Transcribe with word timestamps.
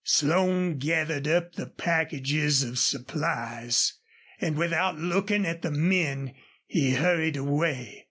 Slone 0.03 0.79
gathered 0.79 1.27
up 1.27 1.53
the 1.53 1.67
packages 1.67 2.63
of 2.63 2.79
supplies, 2.79 3.99
and 4.39 4.57
without 4.57 4.97
looking 4.97 5.45
at 5.45 5.61
the 5.61 5.69
men 5.69 6.33
he 6.65 6.95
hurried 6.95 7.37
away. 7.37 7.99